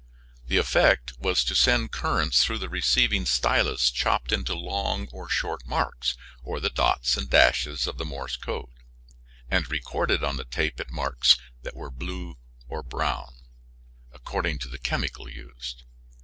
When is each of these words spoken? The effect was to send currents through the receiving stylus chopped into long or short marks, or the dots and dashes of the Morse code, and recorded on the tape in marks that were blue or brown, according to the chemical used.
The 0.47 0.57
effect 0.57 1.13
was 1.19 1.43
to 1.43 1.53
send 1.53 1.91
currents 1.91 2.43
through 2.43 2.57
the 2.57 2.69
receiving 2.69 3.27
stylus 3.27 3.91
chopped 3.91 4.31
into 4.31 4.55
long 4.55 5.07
or 5.11 5.29
short 5.29 5.63
marks, 5.67 6.17
or 6.41 6.59
the 6.59 6.71
dots 6.71 7.17
and 7.17 7.29
dashes 7.29 7.85
of 7.85 7.99
the 7.99 8.03
Morse 8.03 8.35
code, 8.35 8.73
and 9.51 9.69
recorded 9.69 10.23
on 10.23 10.37
the 10.37 10.45
tape 10.45 10.79
in 10.79 10.87
marks 10.89 11.37
that 11.61 11.75
were 11.75 11.91
blue 11.91 12.39
or 12.67 12.81
brown, 12.81 13.35
according 14.11 14.57
to 14.57 14.69
the 14.69 14.79
chemical 14.79 15.29
used. 15.29 15.83